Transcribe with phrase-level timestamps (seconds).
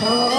[0.00, 0.37] Oh.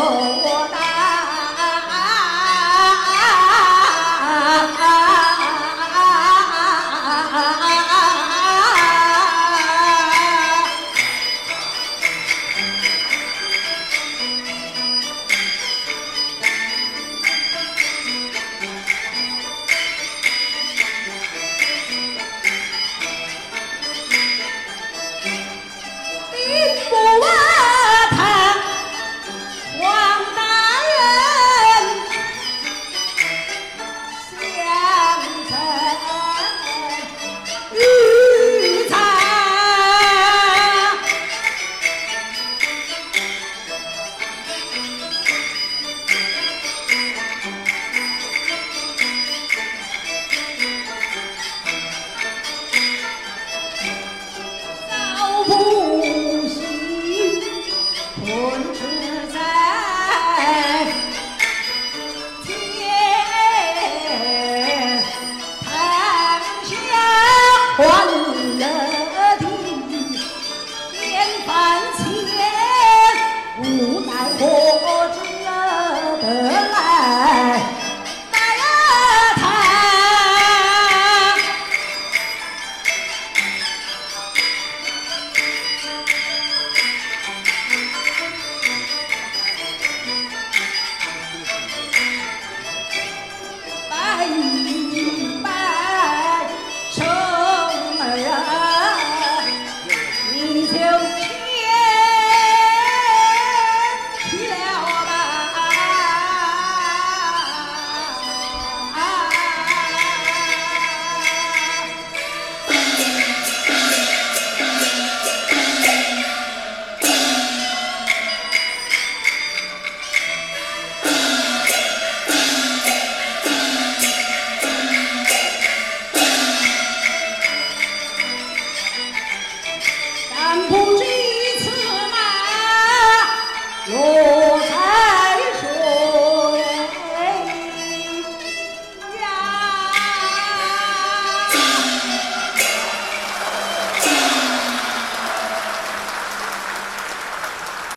[104.40, 104.69] ที่แล้ว